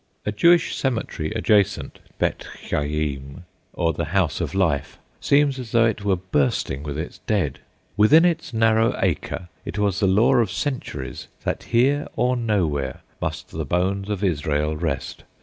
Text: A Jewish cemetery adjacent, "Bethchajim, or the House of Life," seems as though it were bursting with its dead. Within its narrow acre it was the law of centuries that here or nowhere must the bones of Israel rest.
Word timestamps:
A 0.25 0.31
Jewish 0.31 0.75
cemetery 0.75 1.31
adjacent, 1.35 1.99
"Bethchajim, 2.19 3.43
or 3.73 3.93
the 3.93 4.05
House 4.05 4.41
of 4.41 4.55
Life," 4.55 4.97
seems 5.19 5.59
as 5.59 5.73
though 5.73 5.85
it 5.85 6.03
were 6.03 6.15
bursting 6.15 6.81
with 6.81 6.97
its 6.97 7.19
dead. 7.27 7.59
Within 7.95 8.25
its 8.25 8.51
narrow 8.51 8.95
acre 8.99 9.49
it 9.63 9.77
was 9.77 9.99
the 9.99 10.07
law 10.07 10.33
of 10.37 10.51
centuries 10.51 11.27
that 11.43 11.65
here 11.65 12.07
or 12.15 12.35
nowhere 12.35 13.01
must 13.21 13.49
the 13.49 13.63
bones 13.63 14.09
of 14.09 14.23
Israel 14.23 14.75
rest. 14.75 15.23